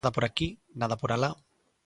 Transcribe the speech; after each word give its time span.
Nada 0.03 0.15
por 0.15 0.25
aquí, 0.25 0.47
nada 0.81 0.95
por 1.01 1.11
alá. 1.11 1.31